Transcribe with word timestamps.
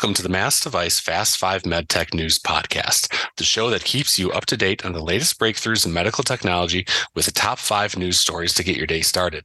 Welcome 0.00 0.14
to 0.14 0.22
the 0.22 0.30
Mass 0.30 0.58
Device 0.58 0.98
Fast 0.98 1.36
5 1.36 1.64
MedTech 1.64 2.14
News 2.14 2.38
Podcast, 2.38 3.14
the 3.36 3.44
show 3.44 3.68
that 3.68 3.84
keeps 3.84 4.18
you 4.18 4.32
up 4.32 4.46
to 4.46 4.56
date 4.56 4.82
on 4.82 4.94
the 4.94 5.02
latest 5.02 5.38
breakthroughs 5.38 5.84
in 5.84 5.92
medical 5.92 6.24
technology 6.24 6.86
with 7.14 7.26
the 7.26 7.32
top 7.32 7.58
five 7.58 7.98
news 7.98 8.18
stories 8.18 8.54
to 8.54 8.64
get 8.64 8.78
your 8.78 8.86
day 8.86 9.02
started. 9.02 9.44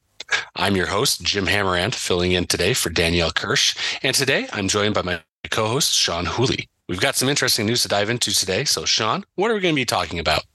I'm 0.55 0.77
your 0.77 0.85
host, 0.85 1.21
Jim 1.23 1.47
Hammerand, 1.47 1.93
filling 1.93 2.31
in 2.31 2.45
today 2.47 2.73
for 2.73 2.89
Danielle 2.89 3.33
Kirsch. 3.33 3.75
And 4.01 4.15
today 4.15 4.47
I'm 4.53 4.69
joined 4.69 4.95
by 4.95 5.01
my 5.01 5.19
co 5.51 5.67
host, 5.67 5.93
Sean 5.93 6.25
Whooley. 6.25 6.69
We've 6.87 7.01
got 7.01 7.17
some 7.17 7.27
interesting 7.27 7.65
news 7.65 7.81
to 7.81 7.89
dive 7.89 8.09
into 8.09 8.31
today. 8.31 8.63
So, 8.63 8.85
Sean, 8.85 9.25
what 9.35 9.51
are 9.51 9.55
we 9.55 9.59
going 9.59 9.75
to 9.75 9.81
be 9.81 9.83
talking 9.83 10.19
about? 10.19 10.45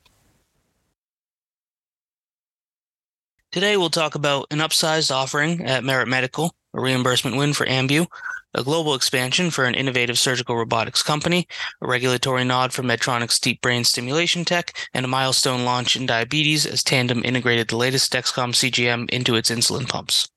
Today, 3.52 3.76
we'll 3.76 3.90
talk 3.90 4.14
about 4.14 4.46
an 4.52 4.58
upsized 4.58 5.10
offering 5.10 5.66
at 5.66 5.82
Merit 5.82 6.06
Medical, 6.06 6.54
a 6.72 6.80
reimbursement 6.80 7.36
win 7.36 7.52
for 7.52 7.66
Ambu, 7.66 8.06
a 8.54 8.62
global 8.62 8.94
expansion 8.94 9.50
for 9.50 9.64
an 9.64 9.74
innovative 9.74 10.20
surgical 10.20 10.56
robotics 10.56 11.02
company, 11.02 11.48
a 11.82 11.88
regulatory 11.88 12.44
nod 12.44 12.72
for 12.72 12.84
Medtronic's 12.84 13.40
deep 13.40 13.60
brain 13.60 13.82
stimulation 13.82 14.44
tech, 14.44 14.78
and 14.94 15.04
a 15.04 15.08
milestone 15.08 15.64
launch 15.64 15.96
in 15.96 16.06
diabetes 16.06 16.64
as 16.64 16.84
Tandem 16.84 17.24
integrated 17.24 17.66
the 17.66 17.76
latest 17.76 18.12
Dexcom 18.12 18.54
CGM 18.54 19.10
into 19.10 19.34
its 19.34 19.50
insulin 19.50 19.88
pumps. 19.88 20.28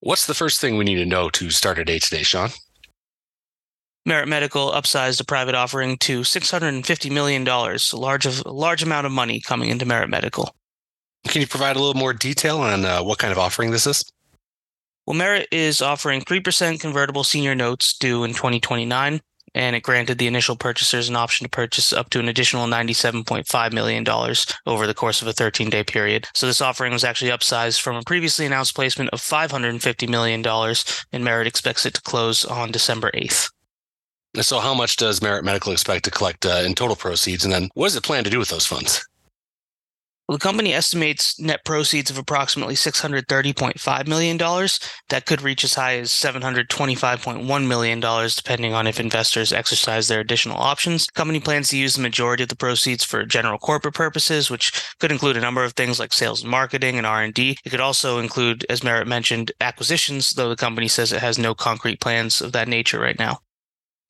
What's 0.00 0.26
the 0.26 0.34
first 0.34 0.60
thing 0.60 0.76
we 0.76 0.84
need 0.84 0.96
to 0.96 1.06
know 1.06 1.30
to 1.30 1.50
start 1.50 1.78
our 1.78 1.84
day 1.84 1.98
today, 1.98 2.24
Sean? 2.24 2.50
Merit 4.04 4.28
Medical 4.28 4.70
upsized 4.70 5.22
a 5.22 5.24
private 5.24 5.54
offering 5.54 5.96
to 6.00 6.20
$650 6.20 7.10
million, 7.10 7.48
a 7.48 7.96
large, 7.96 8.26
of, 8.26 8.44
a 8.44 8.52
large 8.52 8.82
amount 8.82 9.06
of 9.06 9.12
money 9.12 9.40
coming 9.40 9.70
into 9.70 9.86
Merit 9.86 10.10
Medical. 10.10 10.54
Can 11.26 11.40
you 11.40 11.46
provide 11.46 11.76
a 11.76 11.78
little 11.78 11.94
more 11.94 12.12
detail 12.12 12.58
on 12.58 12.84
uh, 12.84 13.02
what 13.02 13.18
kind 13.18 13.32
of 13.32 13.38
offering 13.38 13.70
this 13.70 13.86
is? 13.86 14.04
Well, 15.06 15.16
Merit 15.16 15.48
is 15.52 15.80
offering 15.80 16.22
3% 16.22 16.80
convertible 16.80 17.22
senior 17.22 17.54
notes 17.54 17.96
due 17.96 18.24
in 18.24 18.32
2029, 18.32 19.20
and 19.54 19.76
it 19.76 19.82
granted 19.82 20.18
the 20.18 20.26
initial 20.26 20.56
purchasers 20.56 21.08
an 21.08 21.14
option 21.14 21.44
to 21.44 21.50
purchase 21.50 21.92
up 21.92 22.10
to 22.10 22.18
an 22.18 22.28
additional 22.28 22.66
$97.5 22.66 23.72
million 23.72 24.04
over 24.66 24.86
the 24.86 24.94
course 24.94 25.22
of 25.22 25.28
a 25.28 25.32
13 25.32 25.70
day 25.70 25.84
period. 25.84 26.26
So, 26.34 26.46
this 26.46 26.60
offering 26.60 26.92
was 26.92 27.04
actually 27.04 27.30
upsized 27.30 27.80
from 27.80 27.94
a 27.94 28.02
previously 28.02 28.46
announced 28.46 28.74
placement 28.74 29.10
of 29.10 29.20
$550 29.20 30.08
million, 30.08 30.44
and 31.12 31.24
Merit 31.24 31.46
expects 31.46 31.86
it 31.86 31.94
to 31.94 32.02
close 32.02 32.44
on 32.44 32.72
December 32.72 33.12
8th. 33.14 33.50
So, 34.40 34.58
how 34.58 34.74
much 34.74 34.96
does 34.96 35.22
Merit 35.22 35.44
Medical 35.44 35.72
expect 35.72 36.04
to 36.04 36.10
collect 36.10 36.44
uh, 36.44 36.62
in 36.64 36.74
total 36.74 36.96
proceeds? 36.96 37.44
And 37.44 37.52
then 37.52 37.70
what 37.74 37.86
does 37.86 37.96
it 37.96 38.02
plan 38.02 38.24
to 38.24 38.30
do 38.30 38.40
with 38.40 38.48
those 38.48 38.66
funds? 38.66 39.06
Well, 40.28 40.38
the 40.38 40.42
company 40.42 40.74
estimates 40.74 41.38
net 41.38 41.64
proceeds 41.64 42.10
of 42.10 42.18
approximately 42.18 42.74
$630.5 42.74 44.08
million. 44.08 44.36
That 45.08 45.24
could 45.24 45.40
reach 45.40 45.62
as 45.62 45.74
high 45.74 45.98
as 45.98 46.10
$725.1 46.10 47.66
million, 47.68 48.00
depending 48.00 48.74
on 48.74 48.88
if 48.88 48.98
investors 48.98 49.52
exercise 49.52 50.08
their 50.08 50.18
additional 50.18 50.56
options. 50.58 51.06
The 51.06 51.12
company 51.12 51.38
plans 51.38 51.68
to 51.68 51.78
use 51.78 51.94
the 51.94 52.02
majority 52.02 52.42
of 52.42 52.48
the 52.48 52.56
proceeds 52.56 53.04
for 53.04 53.24
general 53.24 53.58
corporate 53.58 53.94
purposes, 53.94 54.50
which 54.50 54.72
could 54.98 55.12
include 55.12 55.36
a 55.36 55.40
number 55.40 55.62
of 55.62 55.74
things 55.74 56.00
like 56.00 56.12
sales 56.12 56.42
and 56.42 56.50
marketing 56.50 56.98
and 56.98 57.06
R&D. 57.06 57.58
It 57.64 57.70
could 57.70 57.80
also 57.80 58.18
include, 58.18 58.66
as 58.68 58.82
Merit 58.82 59.06
mentioned, 59.06 59.52
acquisitions, 59.60 60.32
though 60.32 60.48
the 60.48 60.56
company 60.56 60.88
says 60.88 61.12
it 61.12 61.20
has 61.20 61.38
no 61.38 61.54
concrete 61.54 62.00
plans 62.00 62.40
of 62.40 62.50
that 62.50 62.66
nature 62.66 62.98
right 62.98 63.18
now. 63.18 63.38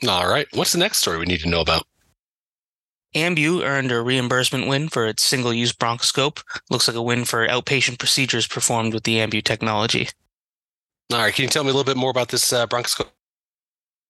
All 0.09 0.28
right. 0.28 0.47
What's 0.55 0.72
the 0.72 0.78
next 0.78 0.98
story 0.98 1.19
we 1.19 1.27
need 1.27 1.41
to 1.41 1.48
know 1.48 1.61
about? 1.61 1.87
Ambu 3.17 3.64
earned 3.64 3.91
a 3.91 4.03
reimbursement 4.03 4.67
win 4.69 4.89
for 4.91 5.06
its 5.06 5.25
single 5.25 5.53
use 5.53 5.72
bronchoscope. 5.72 6.42
Looks 6.70 6.86
like 6.86 6.97
a 6.97 7.03
win 7.03 7.25
for 7.25 7.48
outpatient 7.48 7.98
procedures 7.98 8.47
performed 8.47 8.93
with 8.93 9.04
the 9.04 9.16
Ambu 9.16 9.43
technology. 9.43 10.09
All 11.10 11.19
right. 11.19 11.34
Can 11.34 11.44
you 11.44 11.49
tell 11.49 11.65
me 11.65 11.71
a 11.71 11.72
little 11.72 11.91
bit 11.91 11.97
more 11.97 12.10
about 12.10 12.28
this 12.28 12.53
uh, 12.53 12.66
bronchoscope? 12.66 13.09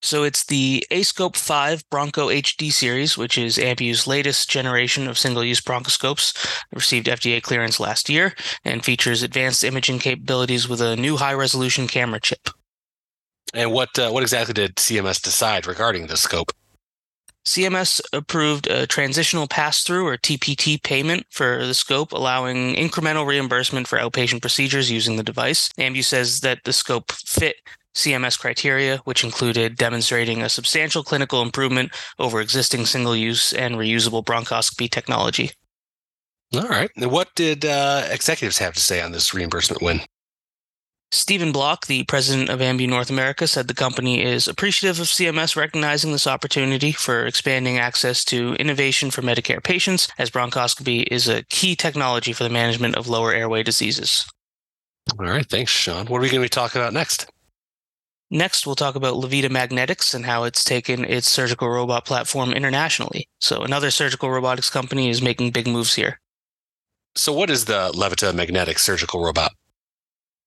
So 0.03 0.25
it's 0.25 0.45
the 0.45 0.85
Ascope 0.91 1.37
5 1.37 1.89
Broncho 1.89 2.29
HD 2.29 2.73
series, 2.73 3.17
which 3.17 3.39
is 3.39 3.59
Ambu's 3.59 4.07
latest 4.07 4.51
generation 4.51 5.09
of 5.09 5.19
single-use 5.19 5.61
bronchoscopes. 5.61 6.35
It 6.71 6.77
received 6.77 7.07
FDA 7.07 7.43
clearance 7.43 7.81
last 7.81 8.09
year 8.09 8.35
and 8.65 8.85
features 8.85 9.23
advanced 9.23 9.65
imaging 9.65 10.01
capabilities 10.01 10.69
with 10.69 10.81
a 10.81 10.97
new 10.97 11.17
high-resolution 11.17 11.87
camera 11.87 12.21
chip. 12.21 12.51
And 13.55 13.73
what 13.73 13.99
uh, 13.99 14.11
what 14.11 14.23
exactly 14.23 14.53
did 14.53 14.77
CMS 14.77 15.23
decide 15.23 15.67
regarding 15.67 16.09
this 16.09 16.21
scope? 16.21 16.53
CMS 17.47 18.01
approved 18.13 18.67
a 18.67 18.87
transitional 18.87 19.47
pass 19.47 19.83
through 19.83 20.07
or 20.07 20.17
TPT 20.17 20.83
payment 20.83 21.27
for 21.31 21.65
the 21.65 21.75
scope, 21.75 22.13
allowing 22.13 22.75
incremental 22.75 23.27
reimbursement 23.27 23.87
for 23.87 23.99
outpatient 23.99 24.41
procedures 24.41 24.91
using 24.91 25.17
the 25.17 25.23
device. 25.23 25.69
Ambu 25.79 26.03
says 26.03 26.41
that 26.41 26.65
the 26.65 26.73
scope 26.73 27.13
fit 27.13 27.57
CMS 27.95 28.39
criteria, 28.39 28.99
which 29.05 29.25
included 29.25 29.77
demonstrating 29.77 30.43
a 30.43 30.49
substantial 30.49 31.03
clinical 31.03 31.41
improvement 31.41 31.93
over 32.19 32.41
existing 32.41 32.85
single 32.85 33.17
use 33.17 33.53
and 33.53 33.77
reusable 33.77 34.25
bronchoscopy 34.25 34.91
technology. 34.91 35.53
All 36.55 36.69
right. 36.69 36.91
What 36.97 37.35
did 37.35 37.65
uh, 37.65 38.07
executives 38.11 38.59
have 38.59 38.75
to 38.75 38.81
say 38.81 39.01
on 39.01 39.13
this 39.13 39.33
reimbursement 39.33 39.83
win? 39.83 40.01
Stephen 41.17 41.51
Block, 41.51 41.87
the 41.87 42.05
president 42.05 42.51
of 42.51 42.61
Ambu 42.61 42.87
North 42.87 43.09
America, 43.09 43.49
said 43.49 43.69
the 43.69 43.75
company 43.75 44.23
is 44.23 44.47
appreciative 44.47 45.01
of 45.01 45.07
CMS 45.07 45.57
recognizing 45.57 46.13
this 46.13 46.27
opportunity 46.27 46.93
for 46.93 47.25
expanding 47.25 47.79
access 47.79 48.23
to 48.27 48.53
innovation 48.57 49.11
for 49.11 49.23
Medicare 49.23 49.65
patients, 49.65 50.09
as 50.19 50.31
bronchoscopy 50.31 51.07
is 51.11 51.27
a 51.27 51.43
key 51.45 51.75
technology 51.75 52.35
for 52.35 52.45
the 52.45 52.51
management 52.51 52.97
of 52.97 53.09
lower 53.09 53.33
airway 53.33 53.63
diseases. 53.63 54.27
All 55.19 55.25
right. 55.25 55.49
Thanks, 55.49 55.73
Sean. 55.73 56.05
What 56.07 56.19
are 56.19 56.21
we 56.21 56.29
going 56.29 56.43
to 56.43 56.45
be 56.45 56.51
talking 56.51 56.83
about 56.83 56.93
next? 56.93 57.31
Next, 58.31 58.67
we'll 58.67 58.75
talk 58.75 58.95
about 58.95 59.15
Levita 59.15 59.51
Magnetics 59.51 60.13
and 60.13 60.27
how 60.27 60.45
it's 60.45 60.65
taken 60.65 61.03
its 61.03 61.29
surgical 61.29 61.71
robot 61.71 62.05
platform 62.05 62.53
internationally. 62.53 63.27
So, 63.41 63.63
another 63.63 63.91
surgical 63.91 64.31
robotics 64.31 64.69
company 64.69 65.09
is 65.09 65.23
making 65.23 65.53
big 65.53 65.67
moves 65.67 65.95
here. 65.95 66.21
So, 67.15 67.33
what 67.33 67.49
is 67.49 67.65
the 67.65 67.91
Levita 67.95 68.35
Magnetics 68.35 68.85
surgical 68.85 69.23
robot? 69.23 69.53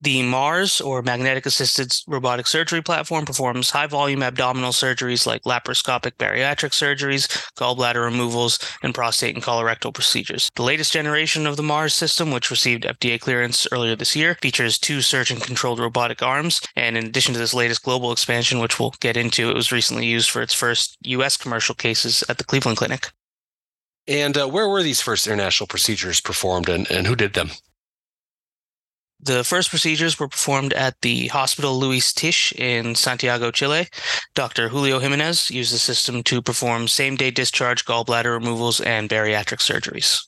The 0.02 0.24
MARS, 0.24 0.80
or 0.80 1.02
Magnetic 1.02 1.46
Assisted 1.46 1.94
Robotic 2.08 2.48
Surgery 2.48 2.82
Platform, 2.82 3.26
performs 3.26 3.72
high 3.72 3.88
volume 3.88 4.24
abdominal 4.24 4.72
surgeries 4.72 5.26
like 5.26 5.44
laparoscopic 5.44 6.14
bariatric 6.14 6.72
surgeries, 6.72 7.28
gallbladder 7.56 8.06
removals, 8.06 8.60
and 8.82 8.96
prostate 8.96 9.36
and 9.36 9.44
colorectal 9.44 9.94
procedures. 9.94 10.50
The 10.56 10.64
latest 10.64 10.94
generation 10.94 11.46
of 11.46 11.58
the 11.58 11.64
MARS 11.64 11.94
system, 11.94 12.32
which 12.32 12.50
received 12.50 12.86
FDA 12.86 13.20
clearance 13.20 13.68
earlier 13.74 13.98
this 13.98 14.16
year, 14.16 14.36
features 14.36 14.80
two 14.80 15.02
surgeon 15.02 15.42
controlled 15.42 15.80
robotic 15.80 16.24
arms. 16.24 16.62
And 16.78 16.96
in 16.96 17.06
addition 17.06 17.34
to 17.34 17.40
this 17.40 17.54
latest 17.54 17.84
global 17.84 18.14
expansion, 18.14 18.60
which 18.60 18.80
we'll 18.80 18.96
get 19.02 19.18
into, 19.18 19.50
it 19.50 19.56
was 19.56 19.74
recently 19.74 20.06
used 20.06 20.30
for 20.30 20.42
its 20.42 20.54
first 20.54 20.98
U.S. 21.02 21.36
commercial 21.36 21.76
cases 21.76 22.24
at 22.30 22.38
the 22.38 22.46
Cleveland 22.46 22.78
Clinic. 22.78 23.12
And 24.08 24.38
uh, 24.38 24.48
where 24.48 24.70
were 24.70 24.82
these 24.82 25.02
first 25.02 25.28
international 25.28 25.68
procedures 25.68 26.22
performed 26.22 26.70
and, 26.70 26.90
and 26.90 27.06
who 27.06 27.18
did 27.18 27.34
them? 27.34 27.52
The 29.22 29.44
first 29.44 29.70
procedures 29.70 30.18
were 30.18 30.30
performed 30.30 30.72
at 30.74 30.96
the 31.02 31.28
Hospital 31.28 31.78
Luis 31.78 32.14
Tisné 32.14 32.54
in 32.56 32.96
Santiago, 32.96 33.52
Chile. 33.52 33.88
Dr. 34.34 34.70
Julio 34.70 35.00
Jimenez 35.00 35.50
used 35.52 35.74
the 35.74 35.78
system 35.78 36.24
to 36.24 36.42
perform 36.42 36.88
same 36.88 37.18
day 37.18 37.30
discharge 37.30 37.84
gallbladder 37.86 38.32
removals 38.34 38.80
and 38.80 39.10
bariatric 39.10 39.60
surgeries. 39.60 40.20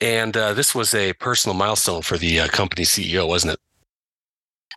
And 0.00 0.36
uh, 0.36 0.54
this 0.54 0.74
was 0.74 0.94
a 0.94 1.12
personal 1.14 1.54
milestone 1.54 2.02
for 2.02 2.16
the 2.16 2.40
uh, 2.40 2.48
company 2.48 2.84
CEO, 2.84 3.28
wasn't 3.28 3.52
it? 3.52 3.60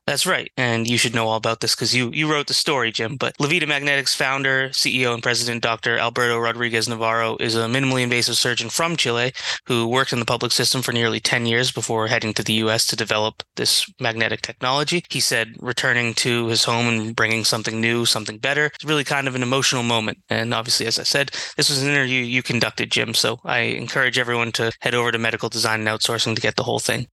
That's 0.07 0.27
right. 0.27 0.51
And 0.55 0.87
you 0.87 0.99
should 0.99 1.15
know 1.15 1.27
all 1.27 1.35
about 1.35 1.61
this 1.61 1.73
because 1.73 1.95
you, 1.95 2.11
you 2.11 2.31
wrote 2.31 2.45
the 2.45 2.53
story, 2.53 2.91
Jim. 2.91 3.17
But 3.17 3.35
Levita 3.39 3.67
Magnetics 3.67 4.13
founder, 4.13 4.69
CEO, 4.69 5.15
and 5.15 5.23
president 5.23 5.63
Dr. 5.63 5.97
Alberto 5.97 6.37
Rodriguez 6.37 6.87
Navarro 6.87 7.37
is 7.39 7.55
a 7.55 7.65
minimally 7.65 8.03
invasive 8.03 8.37
surgeon 8.37 8.69
from 8.69 8.97
Chile 8.97 9.33
who 9.65 9.87
worked 9.87 10.13
in 10.13 10.19
the 10.19 10.25
public 10.25 10.51
system 10.51 10.83
for 10.83 10.91
nearly 10.91 11.19
10 11.19 11.47
years 11.47 11.71
before 11.71 12.05
heading 12.05 12.35
to 12.35 12.43
the 12.43 12.53
US 12.65 12.85
to 12.87 12.95
develop 12.95 13.41
this 13.55 13.91
magnetic 13.99 14.41
technology. 14.41 15.03
He 15.09 15.19
said 15.19 15.55
returning 15.59 16.13
to 16.15 16.47
his 16.47 16.65
home 16.65 16.87
and 16.87 17.15
bringing 17.15 17.43
something 17.43 17.81
new, 17.81 18.05
something 18.05 18.37
better, 18.37 18.67
it's 18.67 18.85
really 18.85 19.03
kind 19.03 19.27
of 19.27 19.33
an 19.33 19.41
emotional 19.41 19.81
moment. 19.81 20.19
And 20.29 20.53
obviously, 20.53 20.85
as 20.85 20.99
I 20.99 21.03
said, 21.03 21.31
this 21.57 21.71
was 21.71 21.81
an 21.81 21.89
interview 21.89 22.21
you 22.21 22.43
conducted, 22.43 22.91
Jim. 22.91 23.15
So 23.15 23.39
I 23.43 23.59
encourage 23.59 24.19
everyone 24.19 24.51
to 24.53 24.71
head 24.81 24.93
over 24.93 25.11
to 25.11 25.17
medical 25.17 25.49
design 25.49 25.79
and 25.79 25.89
outsourcing 25.89 26.35
to 26.35 26.41
get 26.41 26.57
the 26.57 26.63
whole 26.63 26.79
thing. 26.79 27.07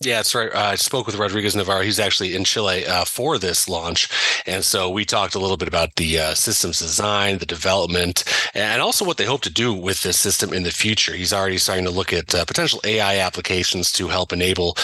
Yeah, 0.00 0.16
that's 0.16 0.34
right. 0.34 0.52
Uh, 0.52 0.58
I 0.58 0.74
spoke 0.74 1.06
with 1.06 1.16
Rodriguez 1.16 1.56
Navarro. 1.56 1.82
He's 1.82 2.00
actually 2.00 2.34
in 2.34 2.44
Chile 2.44 2.84
uh, 2.84 3.04
for 3.04 3.38
this 3.38 3.68
launch. 3.68 4.08
And 4.46 4.64
so 4.64 4.90
we 4.90 5.04
talked 5.04 5.34
a 5.34 5.38
little 5.38 5.56
bit 5.56 5.68
about 5.68 5.94
the 5.96 6.18
uh, 6.18 6.34
system's 6.34 6.80
design, 6.80 7.38
the 7.38 7.46
development, 7.46 8.24
and 8.54 8.82
also 8.82 9.04
what 9.04 9.16
they 9.16 9.24
hope 9.24 9.40
to 9.42 9.52
do 9.52 9.72
with 9.72 10.02
this 10.02 10.18
system 10.18 10.52
in 10.52 10.64
the 10.64 10.72
future. 10.72 11.14
He's 11.14 11.32
already 11.32 11.58
starting 11.58 11.84
to 11.86 11.90
look 11.90 12.12
at 12.12 12.34
uh, 12.34 12.44
potential 12.44 12.80
AI 12.84 13.18
applications 13.18 13.92
to 13.92 14.08
help 14.08 14.32
enable 14.32 14.76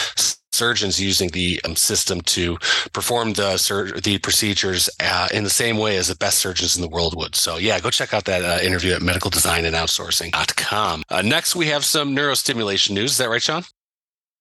surgeons 0.53 1.01
using 1.01 1.29
the 1.31 1.61
um, 1.65 1.77
system 1.77 2.21
to 2.23 2.57
perform 2.93 3.35
the 3.35 3.57
sur- 3.57 4.01
the 4.01 4.19
procedures 4.19 4.89
uh, 5.01 5.29
in 5.33 5.45
the 5.45 5.51
same 5.51 5.77
way 5.77 5.97
as 5.97 6.09
the 6.09 6.17
best 6.17 6.39
surgeons 6.39 6.77
in 6.77 6.83
the 6.83 6.89
world 6.89 7.15
would. 7.17 7.35
So 7.35 7.57
yeah, 7.57 7.79
go 7.81 7.91
check 7.91 8.15
out 8.15 8.25
that 8.25 8.45
uh, 8.45 8.63
interview 8.65 8.95
at 8.95 9.03
medical 9.03 9.31
design 9.31 9.65
and 9.65 9.77
outsourcing.com. 9.77 11.03
Uh, 11.09 11.23
next, 11.23 11.55
we 11.57 11.67
have 11.67 11.85
some 11.85 12.15
neurostimulation 12.17 12.91
news. 12.93 13.13
Is 13.13 13.19
that 13.19 13.29
right, 13.29 13.43
Sean? 13.43 13.65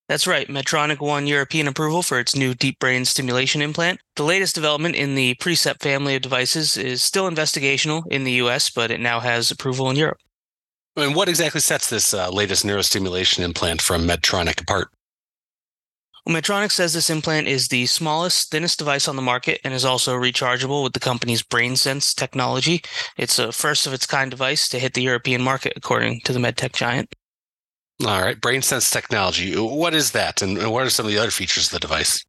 That's 0.10 0.26
right. 0.26 0.48
Medtronic 0.48 1.00
won 1.02 1.28
European 1.28 1.68
approval 1.68 2.02
for 2.02 2.20
its 2.20 2.36
new 2.36 2.56
deep 2.56 2.80
brain 2.80 3.06
stimulation 3.06 3.62
implant. 3.62 4.00
The 4.16 4.24
latest 4.24 4.56
development 4.56 4.96
in 4.96 5.14
the 5.14 5.36
Precept 5.36 5.84
family 5.84 6.16
of 6.16 6.24
devices 6.24 6.78
is 6.78 7.04
still 7.04 7.30
investigational 7.30 8.02
in 8.08 8.24
the 8.24 8.32
US, 8.44 8.72
but 8.72 8.90
it 8.90 9.00
now 9.00 9.20
has 9.20 9.52
approval 9.52 9.88
in 9.92 9.96
Europe. 9.96 10.18
And 10.96 11.16
what 11.16 11.30
exactly 11.30 11.62
sets 11.62 11.92
this 11.92 12.12
uh, 12.12 12.32
latest 12.32 12.66
neurostimulation 12.66 13.42
implant 13.42 13.84
from 13.84 14.08
Medtronic 14.08 14.60
apart? 14.60 14.90
Medtronic 16.28 16.72
says 16.72 16.94
this 16.94 17.12
implant 17.12 17.48
is 17.48 17.68
the 17.68 17.86
smallest, 17.86 18.50
thinnest 18.50 18.80
device 18.80 19.08
on 19.08 19.16
the 19.16 19.22
market 19.22 19.62
and 19.64 19.76
is 19.76 19.86
also 19.86 20.16
rechargeable 20.16 20.84
with 20.84 20.94
the 20.94 21.00
company's 21.00 21.44
BrainSense 21.44 22.16
technology. 22.16 22.82
It's 23.16 23.38
a 23.38 23.52
first 23.52 23.86
of 23.86 23.94
its 23.94 24.08
kind 24.08 24.32
device 24.32 24.68
to 24.70 24.80
hit 24.80 24.96
the 24.96 25.04
European 25.04 25.44
market, 25.44 25.74
according 25.76 26.22
to 26.22 26.34
the 26.34 26.40
medtech 26.40 26.74
giant. 26.74 27.14
All 28.06 28.22
right, 28.22 28.40
BrainSense 28.40 28.92
technology. 28.92 29.56
Uh, 29.56 29.64
what 29.64 29.94
is 29.94 30.12
that, 30.12 30.42
and 30.42 30.72
what 30.72 30.86
are 30.86 30.90
some 30.90 31.06
of 31.06 31.12
the 31.12 31.18
other 31.18 31.32
features 31.32 31.68
of 31.68 31.74
the 31.74 31.80
device? 31.80 32.24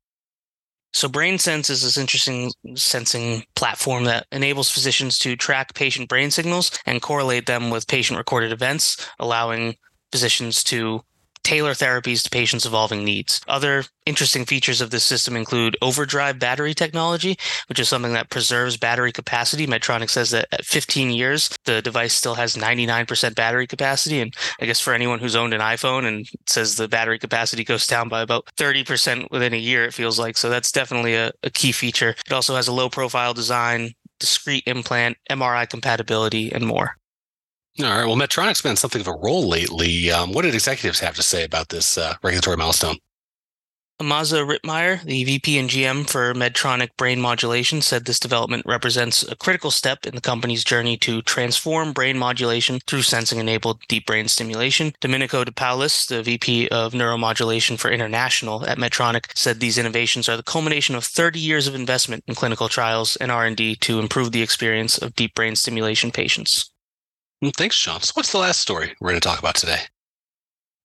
So, 0.93 1.09
BrainSense 1.09 1.71
is 1.71 1.83
this 1.83 1.97
interesting 1.97 2.51
sensing 2.75 3.45
platform 3.55 4.03
that 4.05 4.27
enables 4.33 4.69
physicians 4.69 5.17
to 5.19 5.37
track 5.37 5.75
patient 5.75 6.09
brain 6.09 6.33
signals 6.33 6.77
and 6.87 7.01
correlate 7.01 7.47
them 7.47 7.71
with 7.71 7.87
patient 7.87 8.19
recorded 8.19 8.51
events, 8.51 9.09
allowing 9.21 9.77
physicians 10.11 10.65
to 10.65 11.03
tailor 11.43 11.73
therapies 11.73 12.23
to 12.23 12.31
patients' 12.31 12.67
evolving 12.67 13.05
needs. 13.05 13.41
Other 13.49 13.85
interesting 14.07 14.45
features 14.45 14.81
of 14.81 14.91
this 14.91 15.05
system 15.05 15.37
include 15.37 15.77
overdrive 15.83 16.39
battery 16.39 16.75
technology, 16.75 17.37
which 17.69 17.79
is 17.79 17.89
something 17.89 18.13
that 18.13 18.31
preserves 18.31 18.77
battery 18.77 19.13
capacity. 19.13 19.67
Medtronic 19.67 20.11
says 20.11 20.31
that 20.31 20.49
at 20.53 20.65
15 20.65 21.11
years, 21.11 21.51
the 21.65 21.83
device 21.83 22.15
still 22.15 22.35
has 22.35 22.57
99% 22.57 23.35
battery 23.35 23.67
capacity. 23.67 24.21
And 24.21 24.35
I 24.61 24.67
guess 24.67 24.81
for 24.81 24.93
anyone 24.93 25.19
who's 25.19 25.37
owned 25.37 25.55
an 25.55 25.61
iPhone 25.61 26.07
and 26.07 26.29
says 26.47 26.77
the 26.77 26.89
battery 26.89 27.19
capacity 27.19 27.65
goes 27.65 27.87
down 27.87 28.09
by 28.09 28.23
about 28.23 28.47
30% 28.57 29.31
within 29.31 29.55
a 29.55 29.59
year, 29.59 29.85
it 29.85 29.95
feels 29.95 30.19
like. 30.19 30.37
So 30.37 30.51
that's 30.51 30.73
definitely 30.73 31.15
a, 31.15 31.33
a 31.43 31.51
key 31.51 31.73
feature. 31.73 32.15
It 32.27 32.33
also 32.33 32.57
has 32.57 32.69
a 32.69 32.73
low 32.73 32.89
profile 32.89 33.35
design, 33.35 33.95
discreet 34.19 34.65
implant, 34.67 35.17
MRI 35.31 35.69
compatibility, 35.69 36.53
and 36.53 36.67
more. 36.67 36.97
All 37.79 37.87
right. 37.87 38.05
Well, 38.05 38.17
Medtronic's 38.17 38.61
been 38.61 38.77
something 38.77 39.01
of 39.01 39.07
a 39.07 39.13
roll 39.13 39.49
lately. 39.49 40.11
Um, 40.11 40.33
what 40.33 40.43
did 40.43 40.55
executives 40.55 41.01
have 41.01 41.15
to 41.17 41.23
say 41.23 41.45
about 41.45 41.69
this 41.69 41.97
uh, 41.97 42.15
regulatory 42.23 42.57
milestone? 42.57 42.97
Amaza 44.01 44.47
Reitmeier, 44.47 45.03
the 45.03 45.25
VP 45.25 45.59
and 45.59 45.69
GM 45.69 46.09
for 46.09 46.33
Medtronic 46.33 46.89
Brain 46.97 47.21
Modulation, 47.21 47.83
said 47.83 48.07
this 48.07 48.19
development 48.19 48.65
represents 48.65 49.23
a 49.23 49.37
critical 49.37 49.71
step 49.71 50.07
in 50.07 50.15
the 50.15 50.23
company's 50.23 50.65
journey 50.65 50.97
to 50.97 51.21
transform 51.21 51.93
brain 51.93 52.17
modulation 52.17 52.81
through 52.87 53.03
sensing 53.03 53.39
enabled 53.39 53.83
deep 53.89 54.07
brain 54.07 54.27
stimulation. 54.27 54.95
Domenico 55.03 55.45
De 55.45 55.53
Paulis, 55.53 56.09
the 56.09 56.23
VP 56.23 56.69
of 56.69 56.95
Neuromodulation 56.95 57.79
for 57.79 57.91
International 57.91 58.65
at 58.65 58.79
Medtronic, 58.79 59.37
said 59.37 59.61
these 59.61 59.77
innovations 59.77 60.31
are 60.31 60.37
the 60.39 60.43
culmination 60.43 60.95
of 60.95 61.05
30 61.05 61.39
years 61.39 61.67
of 61.67 61.75
investment 61.75 62.25
in 62.27 62.35
clinical 62.35 62.71
trials 62.71 63.17
and 63.17 63.31
R&D 63.31 63.77
to 63.77 64.01
improve 64.01 64.33
the 64.33 64.43
experience 64.43 64.97
of 64.97 65.15
deep 65.15 65.35
brain 65.35 65.55
stimulation 65.55 66.11
patients. 66.11 66.71
Mm, 67.43 67.57
thanks, 67.57 67.77
Sean. 67.77 68.03
So, 68.03 68.13
what's 68.15 68.33
the 68.33 68.39
last 68.39 68.61
story 68.61 68.95
we're 69.01 69.11
going 69.11 69.21
to 69.21 69.27
talk 69.27 69.39
about 69.39 69.55
today? 69.55 69.81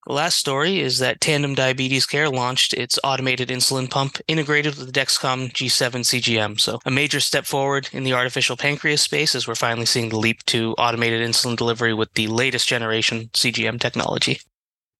The 0.06 0.12
last 0.12 0.38
story 0.38 0.80
is 0.80 1.00
that 1.00 1.20
Tandem 1.20 1.54
Diabetes 1.54 2.06
Care 2.06 2.30
launched 2.30 2.72
its 2.72 2.98
automated 3.02 3.48
insulin 3.48 3.90
pump 3.90 4.18
integrated 4.28 4.76
with 4.76 4.86
the 4.86 5.00
Dexcom 5.00 5.52
G7 5.52 6.04
CGM. 6.04 6.58
So, 6.60 6.78
a 6.86 6.90
major 6.90 7.20
step 7.20 7.44
forward 7.44 7.90
in 7.92 8.04
the 8.04 8.14
artificial 8.14 8.56
pancreas 8.56 9.02
space 9.02 9.34
as 9.34 9.46
we're 9.46 9.54
finally 9.54 9.84
seeing 9.84 10.08
the 10.08 10.18
leap 10.18 10.44
to 10.46 10.74
automated 10.78 11.28
insulin 11.28 11.56
delivery 11.56 11.92
with 11.92 12.12
the 12.14 12.28
latest 12.28 12.68
generation 12.68 13.28
CGM 13.34 13.80
technology. 13.80 14.40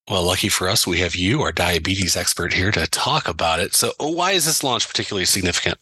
Well, 0.09 0.23
lucky 0.23 0.49
for 0.49 0.69
us, 0.69 0.85
we 0.85 0.99
have 0.99 1.15
you, 1.15 1.41
our 1.41 1.51
diabetes 1.51 2.15
expert, 2.15 2.53
here 2.53 2.71
to 2.71 2.85
talk 2.87 3.27
about 3.27 3.59
it. 3.59 3.73
So, 3.73 3.93
why 3.99 4.33
is 4.33 4.45
this 4.45 4.63
launch 4.63 4.87
particularly 4.87 5.25
significant? 5.25 5.79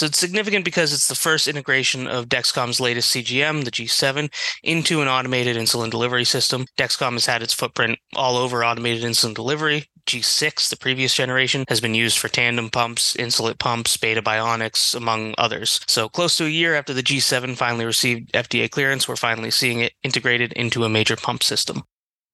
So 0.00 0.06
it's 0.06 0.18
significant 0.18 0.64
because 0.64 0.94
it's 0.94 1.08
the 1.08 1.14
first 1.14 1.46
integration 1.46 2.06
of 2.06 2.30
Dexcom's 2.30 2.80
latest 2.80 3.14
CGM, 3.14 3.64
the 3.64 3.70
G7, 3.70 4.32
into 4.62 5.02
an 5.02 5.08
automated 5.08 5.58
insulin 5.58 5.90
delivery 5.90 6.24
system. 6.24 6.64
Dexcom 6.78 7.12
has 7.12 7.26
had 7.26 7.42
its 7.42 7.52
footprint 7.52 7.98
all 8.16 8.38
over 8.38 8.64
automated 8.64 9.04
insulin 9.04 9.34
delivery. 9.34 9.84
G6, 10.06 10.70
the 10.70 10.78
previous 10.78 11.14
generation, 11.14 11.66
has 11.68 11.82
been 11.82 11.94
used 11.94 12.16
for 12.16 12.28
tandem 12.28 12.70
pumps, 12.70 13.14
insulin 13.18 13.58
pumps, 13.58 13.98
Beta 13.98 14.22
Bionics, 14.22 14.94
among 14.94 15.34
others. 15.36 15.80
So 15.86 16.08
close 16.08 16.34
to 16.38 16.46
a 16.46 16.48
year 16.48 16.74
after 16.74 16.94
the 16.94 17.02
G7 17.02 17.54
finally 17.54 17.84
received 17.84 18.32
FDA 18.32 18.70
clearance, 18.70 19.06
we're 19.06 19.16
finally 19.16 19.50
seeing 19.50 19.80
it 19.80 19.92
integrated 20.02 20.54
into 20.54 20.84
a 20.84 20.88
major 20.88 21.16
pump 21.16 21.42
system. 21.42 21.82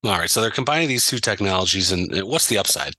All 0.05 0.17
right, 0.17 0.29
so 0.29 0.39
they're 0.39 0.51
combining 0.51 0.87
these 0.87 1.05
two 1.05 1.19
technologies, 1.19 1.91
and 1.91 2.17
uh, 2.17 2.25
what's 2.25 2.47
the 2.47 2.59
upside? 2.59 2.93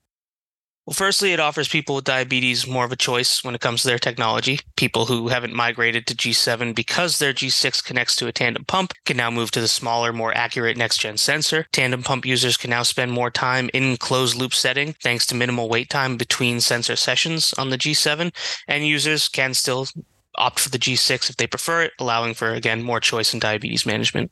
Well, 0.89 0.95
firstly, 0.95 1.35
it 1.35 1.39
offers 1.39 1.69
people 1.69 1.97
with 1.97 2.07
diabetes 2.07 2.67
more 2.67 2.87
of 2.87 2.93
a 2.93 2.97
choice 2.97 3.45
when 3.45 3.55
it 3.55 3.61
comes 3.61 3.83
to 3.83 3.89
their 3.89 3.99
technology. 3.99 4.61
People 4.79 5.05
who 5.05 5.29
haven't 5.29 5.53
migrated 5.53 6.07
to 6.07 6.15
G7 6.15 6.75
because 6.75 7.19
their 7.19 7.35
G6 7.35 7.85
connects 7.85 8.17
to 8.17 8.27
a 8.27 8.33
tandem 8.33 8.65
pump 8.65 8.95
can 9.05 9.19
now 9.19 9.31
move 9.31 9.51
to 9.51 9.61
the 9.61 9.69
smaller, 9.69 10.15
more 10.15 10.35
accurate 10.35 10.79
next 10.79 11.01
gen 11.01 11.19
sensor. 11.19 11.67
Tandem 11.73 12.03
pump 12.03 12.25
users 12.25 12.57
can 12.57 12.71
now 12.71 12.85
spend 12.85 13.13
more 13.13 13.31
time 13.31 13.69
in 13.75 13.99
closed 13.99 14.35
loop 14.35 14.55
setting 14.55 14.95
thanks 15.03 15.27
to 15.27 15.35
minimal 15.35 15.69
wait 15.69 15.91
time 15.91 16.17
between 16.17 16.59
sensor 16.59 16.97
sessions 16.97 17.53
on 17.59 17.69
the 17.69 17.77
G7, 17.77 18.35
and 18.67 18.87
users 18.87 19.29
can 19.29 19.53
still 19.53 19.89
opt 20.37 20.59
for 20.59 20.71
the 20.71 20.79
G6 20.79 21.29
if 21.29 21.37
they 21.37 21.47
prefer 21.47 21.83
it, 21.83 21.93
allowing 22.01 22.33
for, 22.33 22.55
again, 22.55 22.83
more 22.83 22.99
choice 22.99 23.35
in 23.35 23.41
diabetes 23.41 23.85
management. 23.85 24.31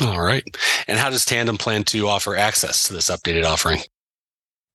All 0.00 0.22
right. 0.22 0.44
And 0.86 0.98
how 0.98 1.10
does 1.10 1.26
Tandem 1.26 1.58
plan 1.58 1.84
to 1.84 2.08
offer 2.08 2.36
access 2.36 2.84
to 2.84 2.94
this 2.94 3.10
updated 3.10 3.44
offering? 3.44 3.80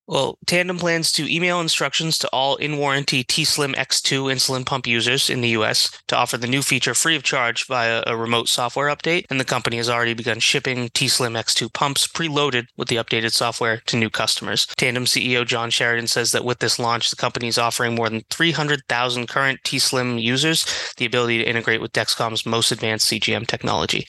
Well, 0.06 0.38
Tandem 0.46 0.78
plans 0.78 1.10
to 1.12 1.34
email 1.34 1.60
instructions 1.60 2.18
to 2.18 2.28
all 2.28 2.56
in 2.56 2.76
warranty 2.76 3.24
T 3.24 3.42
Slim 3.44 3.72
X2 3.72 4.30
insulin 4.30 4.66
pump 4.66 4.86
users 4.86 5.30
in 5.30 5.40
the 5.40 5.48
US 5.50 5.90
to 6.08 6.16
offer 6.16 6.36
the 6.36 6.46
new 6.46 6.60
feature 6.60 6.92
free 6.92 7.16
of 7.16 7.22
charge 7.22 7.66
via 7.66 8.02
a 8.06 8.14
remote 8.14 8.48
software 8.48 8.94
update. 8.94 9.24
And 9.30 9.40
the 9.40 9.46
company 9.46 9.78
has 9.78 9.88
already 9.88 10.12
begun 10.12 10.40
shipping 10.40 10.90
T 10.90 11.08
Slim 11.08 11.32
X2 11.32 11.72
pumps 11.72 12.06
preloaded 12.06 12.66
with 12.76 12.88
the 12.88 12.96
updated 12.96 13.32
software 13.32 13.80
to 13.86 13.96
new 13.96 14.10
customers. 14.10 14.66
Tandem 14.76 15.06
CEO 15.06 15.46
John 15.46 15.70
Sheridan 15.70 16.06
says 16.06 16.32
that 16.32 16.44
with 16.44 16.58
this 16.58 16.78
launch, 16.78 17.08
the 17.08 17.16
company 17.16 17.48
is 17.48 17.56
offering 17.56 17.94
more 17.94 18.10
than 18.10 18.24
300,000 18.28 19.26
current 19.26 19.60
T 19.64 19.78
Slim 19.78 20.18
users 20.18 20.66
the 20.98 21.06
ability 21.06 21.38
to 21.38 21.48
integrate 21.48 21.80
with 21.80 21.92
Dexcom's 21.92 22.44
most 22.44 22.70
advanced 22.72 23.10
CGM 23.10 23.46
technology. 23.46 24.06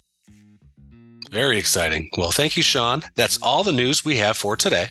Very 1.32 1.58
exciting. 1.58 2.10
Well, 2.18 2.32
thank 2.32 2.56
you, 2.56 2.64
Sean. 2.64 3.04
That's 3.16 3.38
all 3.42 3.64
the 3.64 3.72
news 3.72 4.06
we 4.06 4.18
have 4.18 4.38
for 4.38 4.56
today. 4.56 4.90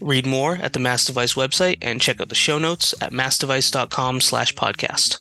Read 0.00 0.26
more 0.26 0.56
at 0.56 0.72
the 0.72 0.80
Mass 0.80 1.04
Device 1.04 1.34
website 1.34 1.78
and 1.82 2.00
check 2.00 2.20
out 2.20 2.28
the 2.28 2.34
show 2.34 2.58
notes 2.58 2.94
at 3.00 3.12
massdevice.com 3.12 4.20
slash 4.20 4.54
podcast. 4.54 5.20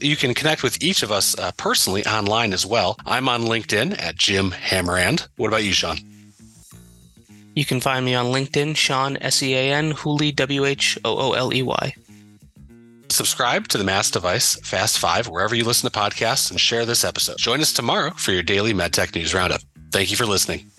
You 0.00 0.16
can 0.16 0.34
connect 0.34 0.62
with 0.62 0.82
each 0.82 1.02
of 1.02 1.12
us 1.12 1.38
uh, 1.38 1.52
personally 1.56 2.04
online 2.06 2.52
as 2.52 2.66
well. 2.66 2.96
I'm 3.06 3.28
on 3.28 3.42
LinkedIn 3.42 4.00
at 4.00 4.16
Jim 4.16 4.50
Hammerand. 4.50 5.28
What 5.36 5.48
about 5.48 5.64
you, 5.64 5.72
Sean? 5.72 5.98
You 7.54 7.64
can 7.64 7.80
find 7.80 8.04
me 8.04 8.14
on 8.14 8.26
LinkedIn, 8.26 8.76
Sean, 8.76 9.16
S 9.18 9.42
E 9.42 9.54
A 9.54 9.72
N, 9.72 9.92
Whooley, 9.92 10.32
W 10.32 10.64
H 10.64 10.98
O 11.04 11.30
O 11.30 11.32
L 11.32 11.52
E 11.52 11.62
Y. 11.62 11.94
Subscribe 13.10 13.68
to 13.68 13.78
the 13.78 13.84
Mass 13.84 14.10
Device 14.10 14.56
Fast 14.60 14.98
Five 14.98 15.28
wherever 15.28 15.54
you 15.54 15.64
listen 15.64 15.90
to 15.90 15.98
podcasts 15.98 16.50
and 16.50 16.58
share 16.58 16.86
this 16.86 17.04
episode. 17.04 17.36
Join 17.36 17.60
us 17.60 17.72
tomorrow 17.72 18.10
for 18.16 18.32
your 18.32 18.42
daily 18.42 18.72
MedTech 18.72 19.14
News 19.14 19.34
Roundup. 19.34 19.60
Thank 19.92 20.10
you 20.10 20.16
for 20.16 20.24
listening. 20.24 20.70